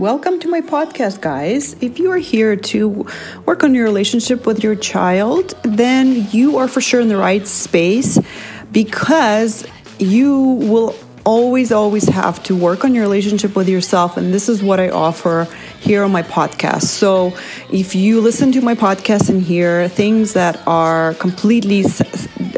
[0.00, 1.76] Welcome to my podcast, guys.
[1.82, 3.06] If you are here to
[3.44, 7.46] work on your relationship with your child, then you are for sure in the right
[7.46, 8.18] space
[8.72, 9.66] because
[9.98, 10.96] you will
[11.26, 14.16] always, always have to work on your relationship with yourself.
[14.16, 15.46] And this is what I offer
[15.80, 16.84] here on my podcast.
[16.84, 17.36] So
[17.70, 21.84] if you listen to my podcast and hear things that are completely,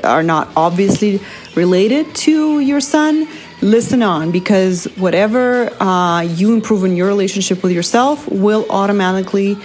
[0.05, 1.21] are not obviously
[1.57, 3.27] related to your son,
[3.63, 9.57] listen on because whatever uh, you improve in your relationship with yourself will automatically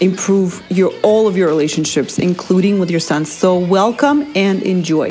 [0.00, 5.10] improve your all of your relationships including with your son so welcome and enjoy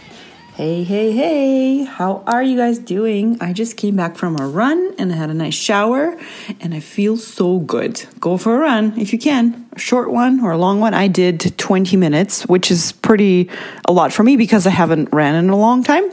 [0.56, 3.38] Hey, hey, hey, how are you guys doing?
[3.42, 6.18] I just came back from a run and I had a nice shower
[6.62, 8.02] and I feel so good.
[8.22, 10.94] Go for a run if you can, a short one or a long one.
[10.94, 13.50] I did 20 minutes, which is pretty
[13.86, 16.10] a lot for me because I haven't ran in a long time.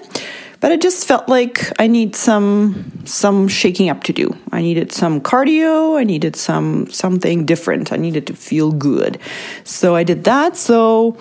[0.62, 4.36] But I just felt like I need some some shaking up to do.
[4.52, 7.92] I needed some cardio, I needed some something different.
[7.92, 9.18] I needed to feel good.
[9.64, 10.56] So I did that.
[10.56, 11.18] So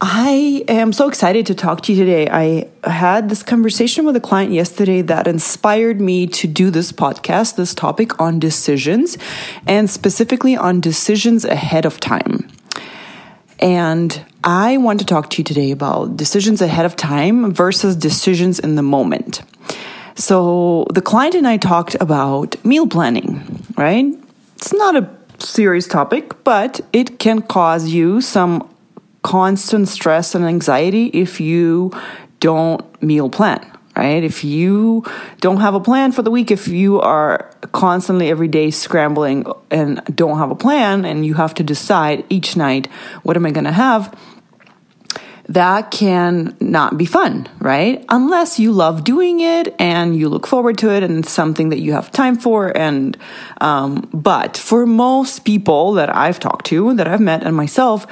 [0.00, 2.28] I am so excited to talk to you today.
[2.28, 7.54] I had this conversation with a client yesterday that inspired me to do this podcast,
[7.54, 9.16] this topic on decisions,
[9.64, 12.48] and specifically on decisions ahead of time.
[13.60, 18.58] And I want to talk to you today about decisions ahead of time versus decisions
[18.58, 19.42] in the moment.
[20.16, 24.04] So, the client and I talked about meal planning, right?
[24.56, 28.68] It's not a serious topic, but it can cause you some
[29.22, 31.92] constant stress and anxiety if you
[32.40, 33.64] don't meal plan,
[33.96, 34.24] right?
[34.24, 35.04] If you
[35.40, 40.02] don't have a plan for the week, if you are constantly every day scrambling and
[40.12, 42.88] don't have a plan and you have to decide each night,
[43.22, 44.12] what am I going to have?
[45.48, 48.04] That can not be fun, right?
[48.08, 51.80] Unless you love doing it and you look forward to it and it's something that
[51.80, 52.76] you have time for.
[52.76, 53.16] And,
[53.60, 58.06] um, but for most people that I've talked to, that I've met and myself,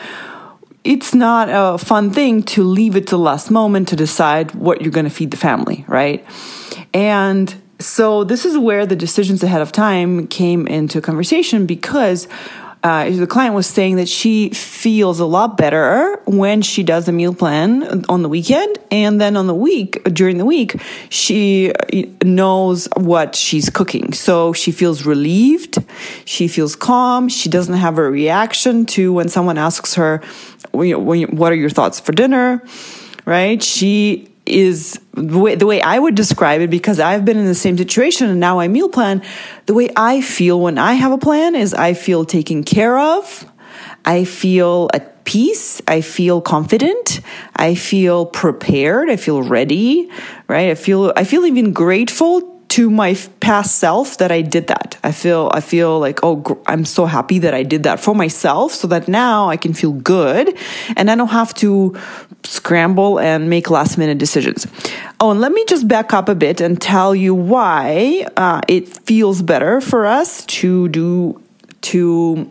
[0.83, 4.83] it's not a fun thing to leave it to the last moment to decide what
[4.83, 6.25] you're going to feed the family, right?
[6.93, 12.29] And so this is where the decisions ahead of time came into conversation because
[12.83, 17.13] uh, the client was saying that she feels a lot better when she does a
[17.13, 18.79] meal plan on the weekend.
[18.91, 20.81] And then on the week, during the week,
[21.11, 21.73] she
[22.25, 24.15] knows what she's cooking.
[24.15, 25.79] So she feels relieved.
[26.25, 27.29] She feels calm.
[27.29, 30.23] She doesn't have a reaction to when someone asks her,
[30.73, 32.63] what are your thoughts for dinner?
[33.27, 33.63] Right?
[33.63, 37.55] She is the way, the way I would describe it because I've been in the
[37.55, 39.23] same situation and now I meal plan.
[39.67, 43.51] The way I feel when I have a plan is I feel taken care of.
[44.05, 45.81] I feel at peace.
[45.87, 47.21] I feel confident.
[47.55, 49.11] I feel prepared.
[49.11, 50.11] I feel ready,
[50.49, 50.71] right?
[50.71, 54.97] I feel, I feel even grateful to my past self that I did that.
[55.03, 58.73] I feel I feel like oh I'm so happy that I did that for myself
[58.73, 60.57] so that now I can feel good
[60.97, 61.97] and I don't have to
[62.45, 64.67] scramble and make last minute decisions.
[65.19, 68.89] Oh, and let me just back up a bit and tell you why uh, it
[69.05, 71.43] feels better for us to do
[71.83, 72.51] to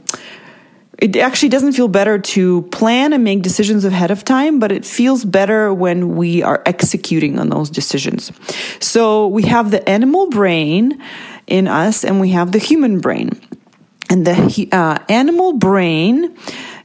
[1.02, 4.86] it actually doesn't feel better to plan and make decisions ahead of time, but it
[4.86, 8.32] feels better when we are executing on those decisions.
[8.80, 11.02] So we have the animal brain
[11.48, 13.40] in us and we have the human brain.
[14.10, 16.36] And the uh, animal brain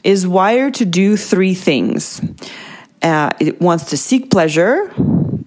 [0.04, 2.20] is wired to do three things.
[3.02, 4.92] Uh, it wants to seek pleasure,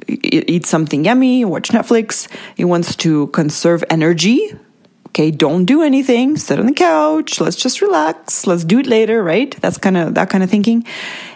[0.08, 2.28] eat something yummy, watch Netflix.
[2.58, 4.54] It wants to conserve energy,
[5.18, 9.24] okay, don't do anything, sit on the couch, let's just relax, let's do it later,
[9.24, 9.60] right?
[9.62, 10.86] That's kind of that kind of thinking.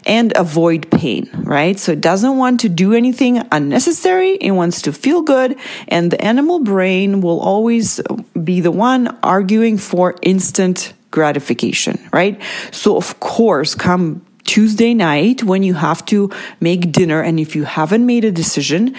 [0.06, 1.80] And avoid pain, right?
[1.80, 6.24] So it doesn't want to do anything unnecessary, it wants to feel good, and the
[6.24, 8.00] animal brain will always
[8.44, 12.40] be the one arguing for instant gratification, right?
[12.70, 17.64] So of course, come Tuesday night when you have to make dinner and if you
[17.64, 18.96] haven't made a decision,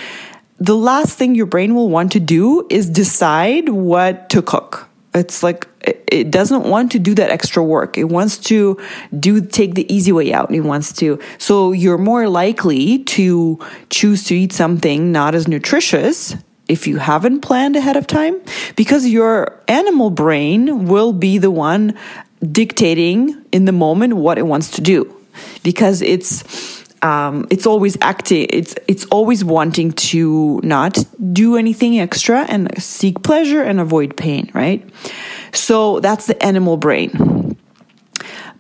[0.63, 4.89] the last thing your brain will want to do is decide what to cook.
[5.13, 7.99] It's like it doesn't want to do that extra work.
[7.99, 8.81] It wants to
[9.19, 10.55] do take the easy way out.
[10.55, 13.59] It wants to so you're more likely to
[13.91, 16.37] choose to eat something not as nutritious
[16.69, 18.41] if you haven't planned ahead of time
[18.77, 21.99] because your animal brain will be the one
[22.41, 25.13] dictating in the moment what it wants to do
[25.65, 32.45] because it's um, it's always acting it's it's always wanting to not do anything extra
[32.49, 34.89] and seek pleasure and avoid pain right
[35.53, 37.57] so that's the animal brain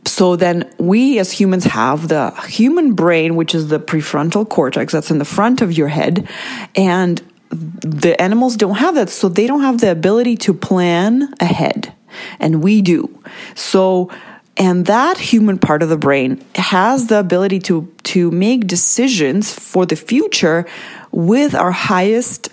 [0.04, 5.10] so then we as humans have the human brain which is the prefrontal cortex that's
[5.10, 6.28] in the front of your head
[6.74, 11.92] and the animals don't have that so they don't have the ability to plan ahead
[12.40, 13.22] and we do.
[13.54, 14.10] So,
[14.56, 19.86] and that human part of the brain has the ability to, to make decisions for
[19.86, 20.66] the future
[21.10, 22.50] with our highest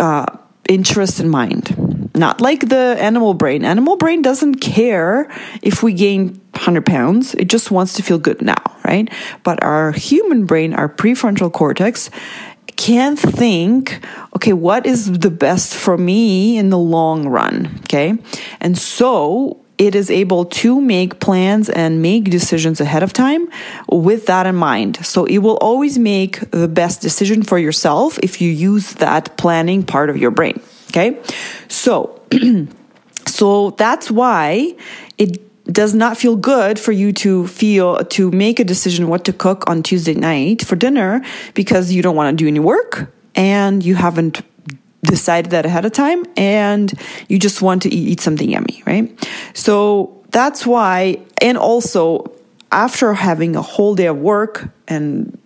[0.00, 0.26] uh,
[0.68, 2.10] interest in mind.
[2.14, 3.64] Not like the animal brain.
[3.64, 5.30] Animal brain doesn't care
[5.62, 9.08] if we gain 100 pounds, it just wants to feel good now, right?
[9.44, 12.10] But our human brain, our prefrontal cortex,
[12.74, 14.04] can think,
[14.34, 17.78] okay, what is the best for me in the long run?
[17.84, 18.18] Okay.
[18.60, 23.48] And so it is able to make plans and make decisions ahead of time
[23.88, 25.04] with that in mind.
[25.06, 29.84] So it will always make the best decision for yourself if you use that planning
[29.84, 30.60] part of your brain.
[30.88, 31.22] Okay.
[31.68, 32.20] So,
[33.26, 34.74] so that's why
[35.16, 39.32] it does not feel good for you to feel to make a decision what to
[39.32, 41.22] cook on Tuesday night for dinner
[41.54, 44.42] because you don't want to do any work and you haven't
[45.02, 46.92] decided that ahead of time and
[47.28, 49.28] you just want to eat, eat something yummy, right?
[49.54, 52.32] So that's why, and also
[52.70, 55.38] after having a whole day of work and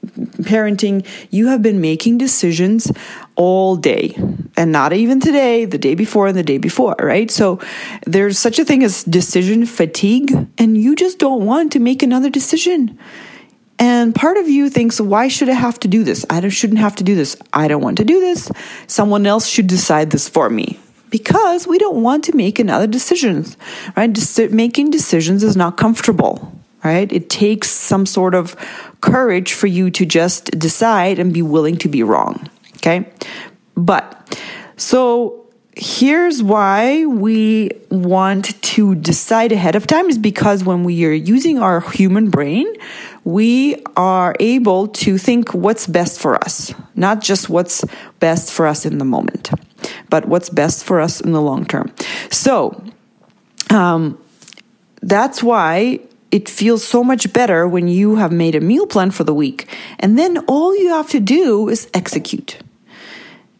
[0.42, 2.90] parenting, you have been making decisions
[3.36, 4.14] all day
[4.56, 7.30] and not even today, the day before and the day before, right?
[7.30, 7.60] So
[8.06, 12.30] there's such a thing as decision fatigue and you just don't want to make another
[12.30, 12.98] decision.
[13.82, 16.24] And part of you thinks, why should I have to do this?
[16.30, 17.36] I shouldn't have to do this.
[17.52, 18.48] I don't want to do this.
[18.86, 20.78] Someone else should decide this for me.
[21.10, 23.56] Because we don't want to make another decisions,
[23.96, 24.16] right?
[24.52, 27.12] making decisions is not comfortable, right?
[27.12, 28.54] It takes some sort of
[29.00, 33.10] courage for you to just decide and be willing to be wrong, okay?
[33.74, 34.38] But
[34.76, 35.42] so
[35.74, 41.58] here's why we want to decide ahead of time is because when we are using
[41.58, 42.66] our human brain,
[43.24, 47.84] we are able to think what's best for us, not just what's
[48.18, 49.50] best for us in the moment,
[50.10, 51.92] but what's best for us in the long term.
[52.30, 52.82] So,
[53.70, 54.18] um,
[55.02, 59.24] that's why it feels so much better when you have made a meal plan for
[59.24, 59.68] the week.
[59.98, 62.58] And then all you have to do is execute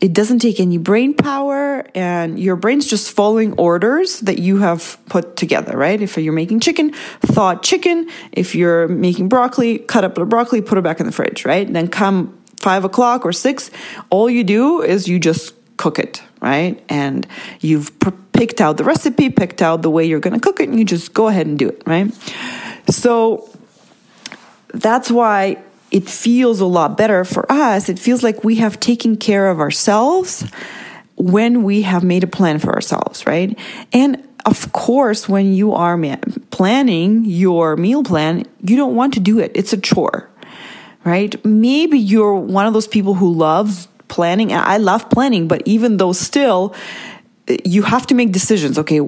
[0.03, 4.99] it doesn't take any brain power and your brain's just following orders that you have
[5.07, 6.03] put together, right?
[6.03, 8.11] If you're making chicken, thaw chicken.
[8.33, 11.73] If you're making broccoli, cut up the broccoli, put it back in the fridge, right?
[11.73, 13.71] Then come five o'clock or six,
[14.11, 16.83] all you do is you just cook it, right?
[16.89, 17.25] And
[17.61, 17.93] you've
[18.33, 20.85] picked out the recipe, picked out the way you're going to cook it, and you
[20.85, 22.13] just go ahead and do it, right?
[22.89, 23.49] So
[24.75, 27.89] that's why it feels a lot better for us.
[27.89, 30.44] It feels like we have taken care of ourselves
[31.17, 33.56] when we have made a plan for ourselves, right?
[33.93, 35.97] And of course, when you are
[36.50, 39.53] planning your meal plan, you don't want to do it.
[39.55, 40.29] It's a chore,
[41.05, 41.33] right?
[41.44, 44.53] Maybe you're one of those people who loves planning.
[44.53, 46.75] I love planning, but even though still,
[47.65, 48.79] you have to make decisions.
[48.79, 49.01] Okay,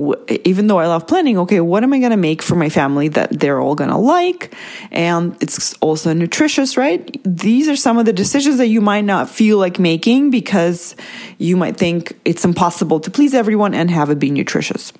[0.44, 3.08] even though I love planning, okay, what am I going to make for my family
[3.08, 4.54] that they're all going to like?
[4.90, 7.20] And it's also nutritious, right?
[7.24, 10.96] These are some of the decisions that you might not feel like making because
[11.38, 14.92] you might think it's impossible to please everyone and have it be nutritious.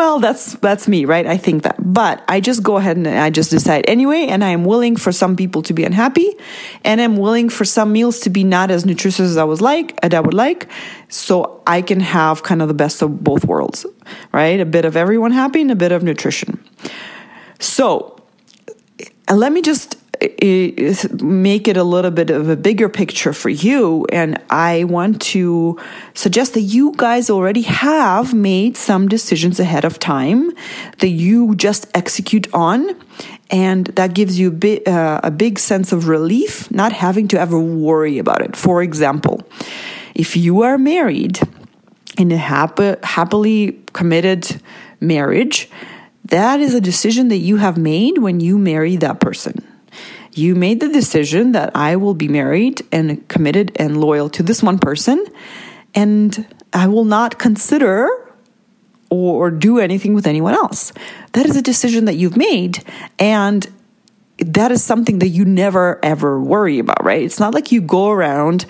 [0.00, 1.26] Well, that's that's me, right?
[1.26, 1.76] I think that.
[1.78, 5.12] But I just go ahead and I just decide anyway, and I am willing for
[5.12, 6.36] some people to be unhappy,
[6.86, 9.92] and I'm willing for some meals to be not as nutritious as I was like,
[10.02, 10.70] as I would like,
[11.10, 13.84] so I can have kind of the best of both worlds,
[14.32, 14.58] right?
[14.58, 16.64] A bit of everyone happy and a bit of nutrition.
[17.58, 18.16] So,
[19.30, 19.99] let me just
[21.22, 24.06] make it a little bit of a bigger picture for you.
[24.12, 25.78] And I want to
[26.14, 30.52] suggest that you guys already have made some decisions ahead of time
[30.98, 32.94] that you just execute on.
[33.50, 37.40] And that gives you a, bit, uh, a big sense of relief, not having to
[37.40, 38.56] ever worry about it.
[38.56, 39.42] For example,
[40.14, 41.40] if you are married
[42.18, 44.60] in a happily committed
[45.00, 45.68] marriage,
[46.26, 49.66] that is a decision that you have made when you marry that person
[50.32, 54.62] you made the decision that I will be married and committed and loyal to this
[54.62, 55.24] one person,
[55.94, 58.08] and I will not consider
[59.10, 60.92] or do anything with anyone else.
[61.32, 62.84] That is a decision that you've made,
[63.18, 63.66] and
[64.38, 67.22] that is something that you never ever worry about, right?
[67.22, 68.66] It's not like you go around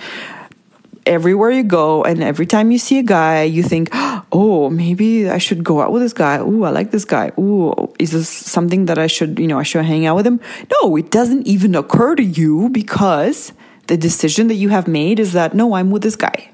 [1.07, 5.29] everywhere you go and every time you see a guy you think oh, oh maybe
[5.29, 6.39] i should go out with this guy.
[6.39, 7.33] Oh i like this guy.
[7.37, 10.41] Oh is this something that i should you know i should hang out with him?
[10.83, 13.53] No it doesn't even occur to you because
[13.87, 16.51] the decision that you have made is that no i'm with this guy.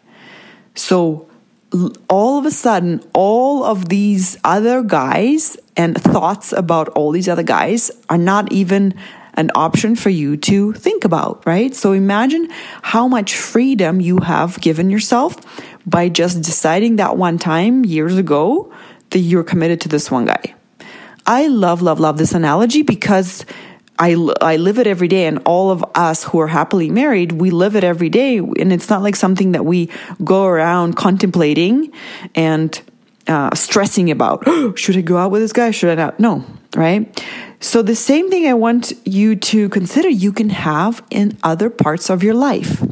[0.74, 1.28] So
[2.08, 7.42] all of a sudden all of these other guys and thoughts about all these other
[7.42, 8.94] guys are not even
[9.34, 11.74] an option for you to think about, right?
[11.74, 12.48] So imagine
[12.80, 15.36] how much freedom you have given yourself
[15.86, 18.72] by just deciding that one time years ago
[19.10, 20.54] that you're committed to this one guy.
[21.24, 23.46] I love, love, love this analogy because
[23.98, 27.50] I, I live it every day and all of us who are happily married we
[27.50, 28.38] live it every day.
[28.38, 29.90] And it's not like something that we
[30.22, 31.92] go around contemplating
[32.34, 32.80] and
[33.26, 34.44] uh, stressing about
[34.78, 35.70] should i go out with this guy?
[35.70, 36.20] Should i not?
[36.20, 36.44] No
[36.76, 37.24] right?
[37.58, 42.10] So the same thing i want you to consider you can have in other parts
[42.10, 42.84] of your life.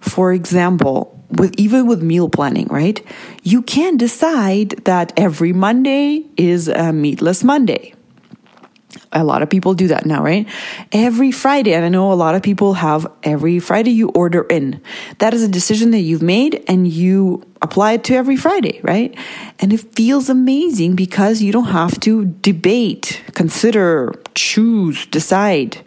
[0.00, 3.04] For example with even with meal planning, right?
[3.42, 7.94] You can decide that every Monday is a meatless Monday
[9.12, 10.46] a lot of people do that now, right?
[10.92, 14.80] Every Friday, and I know a lot of people have every Friday you order in.
[15.18, 19.16] That is a decision that you've made and you apply it to every Friday, right?
[19.58, 25.78] And it feels amazing because you don't have to debate, consider, choose, decide.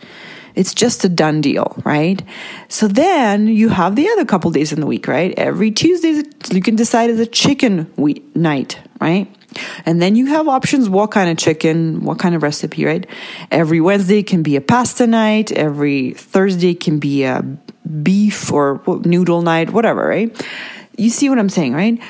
[0.56, 2.22] It's just a done deal, right?
[2.68, 5.34] So then you have the other couple days in the week, right?
[5.38, 9.34] Every Tuesday, you can decide as a chicken week night, right?
[9.86, 13.06] And then you have options what kind of chicken, what kind of recipe, right?
[13.50, 17.42] Every Wednesday can be a pasta night, every Thursday can be a
[18.04, 20.46] beef or noodle night, whatever, right?
[20.98, 22.02] You see what I'm saying, right?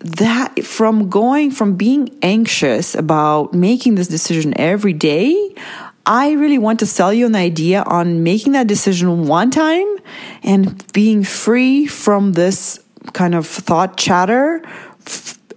[0.00, 5.54] That from going from being anxious about making this decision every day,
[6.06, 9.86] I really want to sell you an idea on making that decision one time
[10.42, 12.78] and being free from this
[13.12, 14.62] kind of thought chatter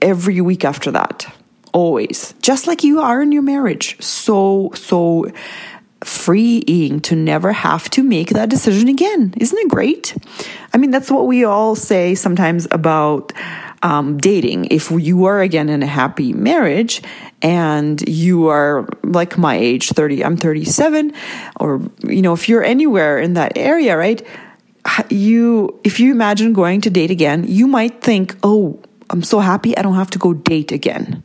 [0.01, 1.25] every week after that.
[1.73, 2.33] Always.
[2.41, 4.01] Just like you are in your marriage.
[4.01, 5.31] So, so
[6.03, 9.33] freeing to never have to make that decision again.
[9.37, 10.15] Isn't it great?
[10.73, 13.33] I mean, that's what we all say sometimes about
[13.87, 14.65] um, dating.
[14.65, 17.01] If you are again in a happy marriage
[17.41, 21.13] and you are like my age, 30, I'm 37,
[21.61, 24.21] or, you know, if you're anywhere in that area, right?
[25.09, 28.77] You, if you imagine going to date again, you might think, oh,
[29.09, 31.23] I'm so happy I don't have to go date again.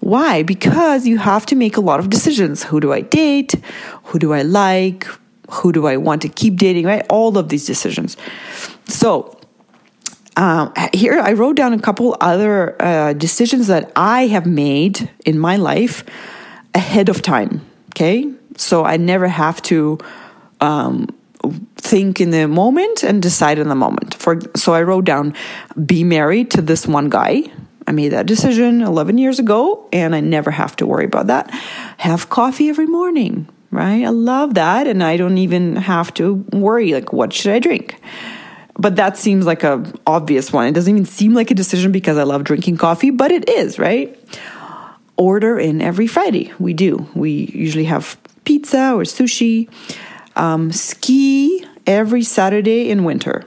[0.00, 0.42] Why?
[0.42, 2.64] Because you have to make a lot of decisions.
[2.64, 3.54] Who do I date?
[4.04, 5.06] Who do I like?
[5.50, 6.86] Who do I want to keep dating?
[6.86, 7.06] Right?
[7.08, 8.16] All of these decisions.
[8.86, 9.39] So,
[10.36, 15.38] um, here I wrote down a couple other uh, decisions that I have made in
[15.38, 16.04] my life
[16.74, 17.66] ahead of time.
[17.90, 18.32] Okay.
[18.56, 19.98] So I never have to
[20.60, 21.08] um,
[21.76, 24.14] think in the moment and decide in the moment.
[24.14, 25.34] For so I wrote down
[25.84, 27.44] be married to this one guy.
[27.86, 31.50] I made that decision 11 years ago and I never have to worry about that.
[31.98, 34.04] Have coffee every morning, right?
[34.04, 38.00] I love that and I don't even have to worry like what should I drink?
[38.80, 40.66] But that seems like a obvious one.
[40.66, 43.78] It doesn't even seem like a decision because I love drinking coffee, but it is,
[43.78, 44.18] right?
[45.18, 46.54] Order in every Friday.
[46.58, 47.06] We do.
[47.14, 49.68] We usually have pizza or sushi
[50.34, 53.44] um, ski every Saturday in winter.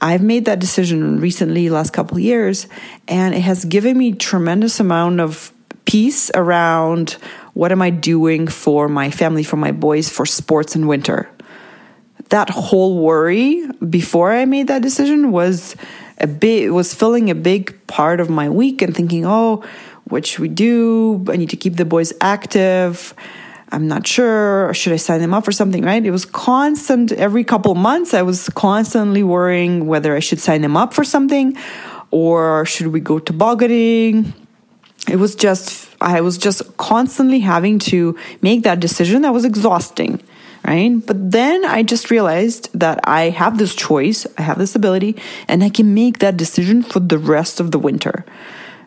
[0.00, 2.66] I've made that decision recently, last couple years,
[3.06, 5.52] and it has given me tremendous amount of
[5.84, 7.18] peace around
[7.52, 11.28] what am I doing for my family, for my boys, for sports in winter.
[12.32, 15.76] That whole worry before I made that decision was
[16.16, 19.62] a bit was filling a big part of my week and thinking, oh,
[20.08, 21.24] what should we do?
[21.28, 23.12] I need to keep the boys active.
[23.70, 24.72] I'm not sure.
[24.72, 26.04] Should I sign them up for something, right?
[26.04, 27.12] It was constant.
[27.12, 31.56] Every couple months, I was constantly worrying whether I should sign them up for something
[32.10, 34.32] or should we go tobogganing.
[35.08, 40.20] It was just, I was just constantly having to make that decision that was exhausting,
[40.64, 40.94] right?
[41.04, 45.16] But then I just realized that I have this choice, I have this ability,
[45.48, 48.24] and I can make that decision for the rest of the winter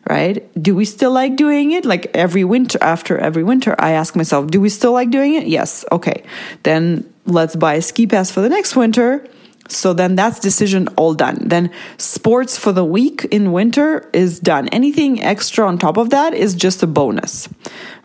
[0.10, 0.46] right?
[0.62, 1.86] Do we still like doing it?
[1.86, 5.48] Like every winter, after every winter, I ask myself, do we still like doing it?
[5.48, 5.84] Yes.
[5.92, 6.24] Okay.
[6.64, 9.28] Then let's buy a ski pass for the next winter.
[9.68, 11.48] So then that's decision all done.
[11.48, 14.68] Then sports for the week in winter is done.
[14.70, 17.50] Anything extra on top of that is just a bonus,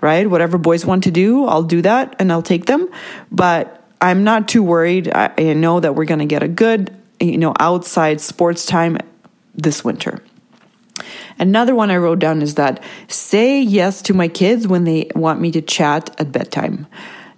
[0.01, 0.29] right?
[0.29, 2.89] Whatever boys want to do, I'll do that and I'll take them.
[3.31, 5.11] But I'm not too worried.
[5.13, 8.97] I, I know that we're going to get a good, you know, outside sports time
[9.55, 10.23] this winter.
[11.39, 15.41] Another one I wrote down is that say yes to my kids when they want
[15.41, 16.87] me to chat at bedtime.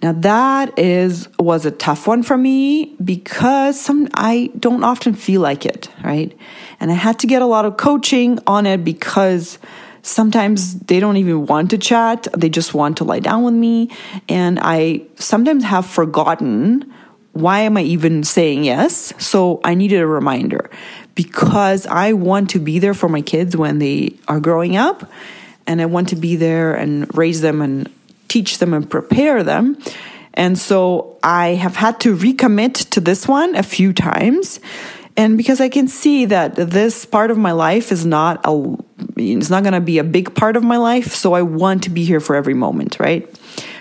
[0.03, 5.39] Now that is was a tough one for me because some I don't often feel
[5.39, 6.37] like it, right?
[6.81, 9.57] And I had to get a lot of coaching on it because
[10.01, 13.91] sometimes they don't even want to chat, they just want to lie down with me,
[14.27, 16.93] and I sometimes have forgotten
[17.31, 19.13] why am I even saying yes?
[19.17, 20.69] So I needed a reminder
[21.15, 25.09] because I want to be there for my kids when they are growing up
[25.65, 27.89] and I want to be there and raise them and
[28.33, 29.77] teach them and prepare them.
[30.33, 34.59] And so I have had to recommit to this one a few times
[35.15, 38.75] and because I can see that this part of my life is not a
[39.15, 41.89] it's not going to be a big part of my life, so I want to
[41.89, 43.29] be here for every moment, right?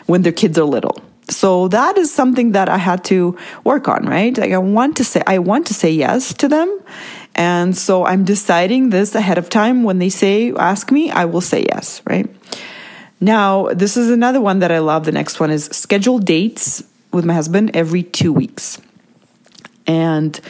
[0.07, 0.99] When their kids are little.
[1.31, 4.37] So that is something that I had to work on, right?
[4.37, 6.69] Like I want to say I want to say yes to them.
[7.35, 11.41] And so I'm deciding this ahead of time when they say ask me, I will
[11.41, 12.29] say yes, right?
[13.23, 15.05] Now, this is another one that I love.
[15.05, 18.81] The next one is schedule dates with my husband every 2 weeks.
[19.87, 20.41] And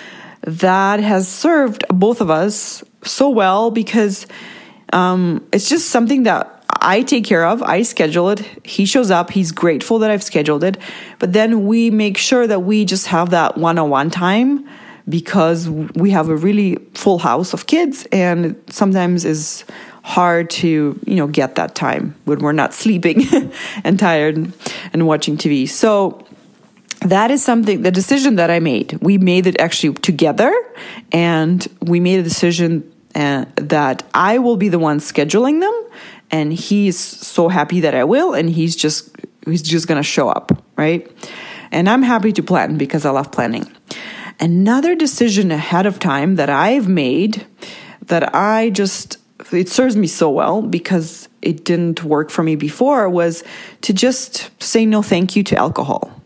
[0.41, 4.26] that has served both of us so well because
[4.91, 7.62] um, it's just something that I take care of.
[7.62, 8.41] I schedule it.
[8.64, 9.31] He shows up.
[9.31, 10.79] He's grateful that I've scheduled it.
[11.19, 14.67] But then we make sure that we just have that one on one time
[15.07, 19.64] because we have a really full house of kids and sometimes is
[20.03, 23.25] hard to you know get that time when we're not sleeping
[23.85, 24.53] and tired
[24.93, 25.69] and watching TV.
[25.69, 26.27] So
[27.01, 28.99] that is something the decision that I made.
[29.01, 30.53] We made it actually together
[31.11, 35.85] and we made a decision uh, that I will be the one scheduling them
[36.31, 40.65] and he's so happy that I will and he's just he's just to show up,
[40.77, 41.11] right?
[41.71, 43.71] And I'm happy to plan because I love planning.
[44.41, 47.47] Another decision ahead of time that I've made
[48.07, 49.19] that I just
[49.57, 53.45] it serves me so well because it didn't work for me before was
[53.83, 56.23] to just say no thank you to alcohol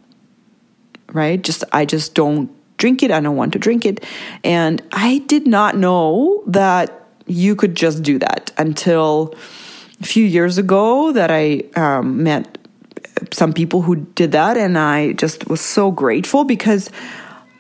[1.16, 1.42] right?
[1.42, 3.11] Just I just don't drink it.
[3.11, 4.04] I don't want to drink it.
[4.45, 6.92] And I did not know that
[7.26, 9.35] you could just do that until
[10.00, 12.59] a few years ago that I um, met
[13.33, 16.90] some people who did that, and I just was so grateful because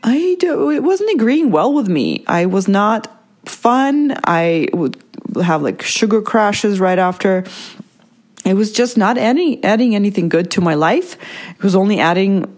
[0.02, 2.24] I do, it wasn't agreeing well with me.
[2.26, 3.10] I was not
[3.46, 4.14] fun.
[4.24, 5.02] I would
[5.42, 7.44] have like sugar crashes right after.
[8.44, 11.16] It was just not any adding anything good to my life.
[11.50, 12.56] It was only adding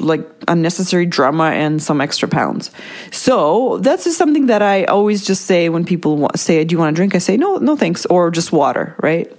[0.00, 2.70] like unnecessary drama and some extra pounds.
[3.10, 6.92] So that's just something that I always just say when people say, "Do you want
[6.92, 9.30] a drink?" I say, "No, no, thanks," or just water, right?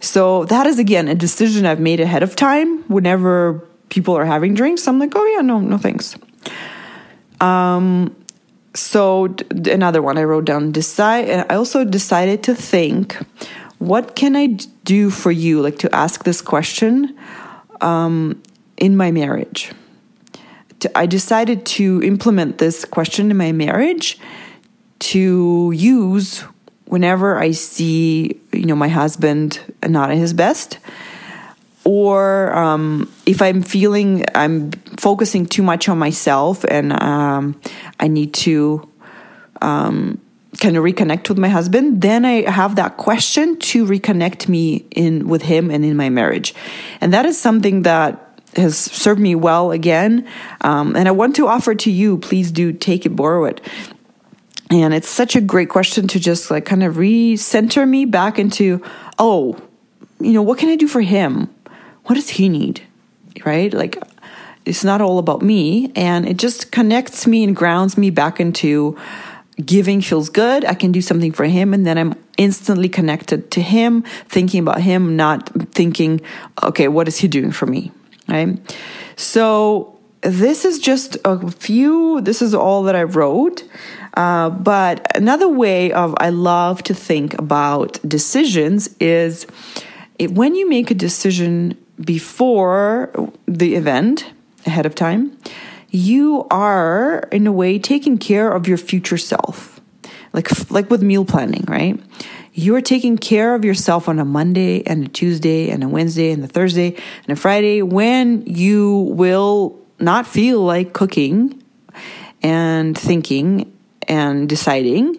[0.00, 2.82] So that is again a decision I've made ahead of time.
[2.88, 6.16] Whenever people are having drinks, I'm like, "Oh yeah, no, no, thanks."
[7.40, 8.14] Um,
[8.74, 10.72] so d- another one I wrote down.
[10.72, 11.28] Decide.
[11.28, 13.16] And I also decided to think,
[13.78, 15.60] what can I do for you?
[15.60, 17.16] Like to ask this question.
[17.80, 18.42] Um,
[18.80, 19.70] in my marriage.
[20.94, 24.18] I decided to implement this question in my marriage
[25.00, 26.40] to use
[26.86, 30.78] whenever I see, you know, my husband not at his best,
[31.84, 37.60] or um, if I'm feeling I'm focusing too much on myself and um,
[37.98, 38.88] I need to
[39.62, 40.20] um,
[40.58, 45.28] kind of reconnect with my husband, then I have that question to reconnect me in
[45.28, 46.54] with him and in my marriage,
[47.00, 50.26] and that is something that has served me well again.
[50.60, 53.60] Um, and I want to offer to you, please do take it, borrow it.
[54.70, 58.82] And it's such a great question to just like kind of recenter me back into,
[59.18, 59.60] oh,
[60.20, 61.48] you know, what can I do for him?
[62.10, 62.82] What does he need?
[63.46, 63.72] Right?
[63.72, 64.02] Like,
[64.66, 65.92] it's not all about me.
[65.94, 68.98] And it just connects me and grounds me back into
[69.64, 70.64] giving feels good.
[70.64, 71.72] I can do something for him.
[71.72, 76.20] And then I'm instantly connected to him, thinking about him, not thinking,
[76.64, 77.92] okay, what is he doing for me?
[78.30, 78.76] right?
[79.16, 83.64] So this is just a few, this is all that I wrote.
[84.14, 89.46] Uh, but another way of I love to think about decisions is
[90.18, 94.32] it, when you make a decision before the event
[94.66, 95.36] ahead of time,
[95.90, 99.80] you are in a way taking care of your future self,
[100.32, 102.00] like like with meal planning, right?
[102.52, 106.44] you're taking care of yourself on a Monday and a Tuesday and a Wednesday and
[106.44, 111.62] a Thursday and a Friday when you will not feel like cooking
[112.42, 113.72] and thinking
[114.08, 115.16] and deciding.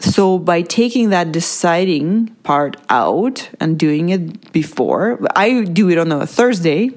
[0.00, 6.12] So by taking that deciding part out and doing it before, I do it on
[6.12, 6.90] a Thursday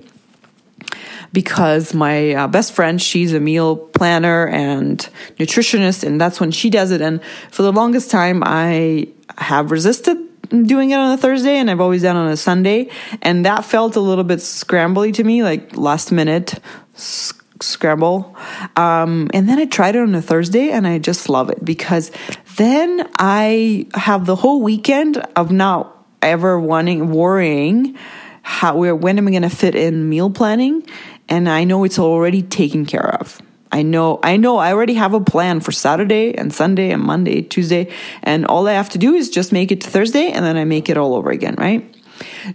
[1.32, 4.98] because my uh, best friend, she's a meal planner and
[5.38, 7.02] nutritionist, and that's when she does it.
[7.02, 10.18] And for the longest time, I have resisted
[10.50, 12.90] doing it on a Thursday and I've always done on a Sunday.
[13.22, 16.60] And that felt a little bit scrambly to me, like last minute
[16.96, 18.36] scramble.
[18.76, 22.12] Um, and then I tried it on a Thursday and I just love it because
[22.58, 27.98] then I have the whole weekend of not ever wanting, worrying
[28.42, 30.86] how, when am I going to fit in meal planning?
[31.28, 33.42] And I know it's already taken care of.
[33.74, 37.42] I know, I know I already have a plan for Saturday and Sunday and Monday,
[37.42, 37.92] Tuesday,
[38.24, 40.64] and all I have to do is just make it to Thursday and then I
[40.64, 41.94] make it all over again, right?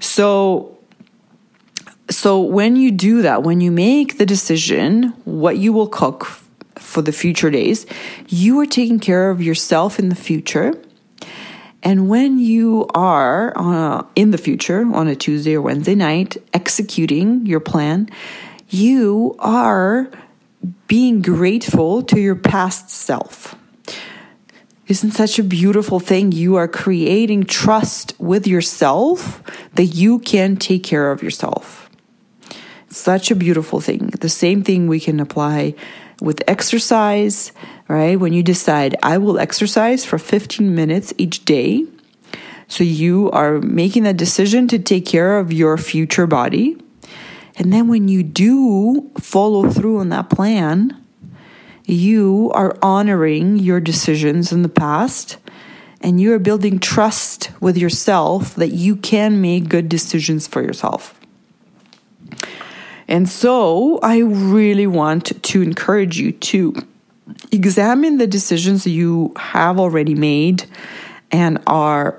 [0.01, 0.79] So,
[2.09, 6.42] so when you do that, when you make the decision what you will cook
[6.93, 7.87] for the future days.
[8.29, 10.75] You are taking care of yourself in the future.
[11.83, 17.47] And when you are uh, in the future on a Tuesday or Wednesday night executing
[17.47, 18.09] your plan,
[18.69, 20.09] you are
[20.87, 23.57] being grateful to your past self.
[24.87, 26.33] Isn't such a beautiful thing?
[26.33, 29.43] You are creating trust with yourself
[29.75, 31.89] that you can take care of yourself.
[32.91, 34.09] Such a beautiful thing.
[34.21, 35.75] The same thing we can apply
[36.23, 37.53] with exercise,
[37.89, 38.19] right?
[38.19, 41.85] When you decide, I will exercise for 15 minutes each day.
[42.69, 46.77] So you are making that decision to take care of your future body.
[47.57, 50.97] And then when you do follow through on that plan,
[51.85, 55.39] you are honoring your decisions in the past
[56.01, 61.19] and you are building trust with yourself that you can make good decisions for yourself.
[63.09, 66.75] And so I really want to encourage you to
[67.51, 70.65] examine the decisions you have already made
[71.31, 72.19] and are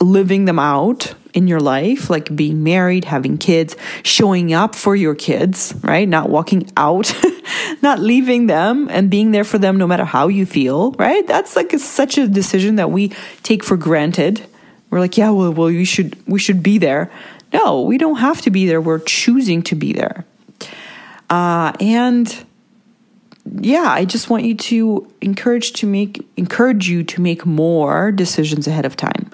[0.00, 5.14] living them out in your life, like being married, having kids, showing up for your
[5.14, 6.08] kids, right?
[6.08, 7.14] Not walking out,
[7.82, 11.26] not leaving them and being there for them no matter how you feel, right?
[11.26, 14.44] That's like a, such a decision that we take for granted.
[14.90, 17.10] We're like, yeah, well, well, we should we should be there.
[17.52, 18.80] No, we don't have to be there.
[18.80, 20.24] We're choosing to be there.
[21.28, 22.44] Uh, and
[23.60, 28.66] yeah, I just want you to encourage to make encourage you to make more decisions
[28.66, 29.30] ahead of time.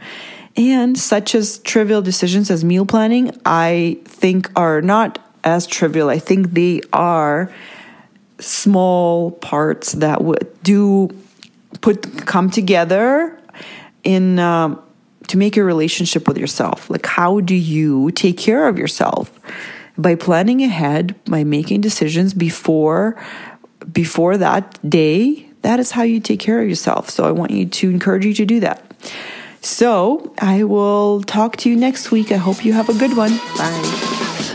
[0.57, 6.09] And such as trivial decisions as meal planning, I think are not as trivial.
[6.09, 7.53] I think they are
[8.39, 11.11] small parts that would do
[11.81, 13.39] put come together
[14.03, 14.81] in um,
[15.29, 16.89] to make a relationship with yourself.
[16.91, 19.39] Like, how do you take care of yourself
[19.99, 23.17] by planning ahead, by making decisions before
[23.93, 25.49] before that day?
[25.63, 27.11] That is how you take care of yourself.
[27.11, 28.83] So I want you to encourage you to do that.
[29.61, 32.31] So I will talk to you next week.
[32.31, 33.37] I hope you have a good one.
[33.57, 34.46] Bye.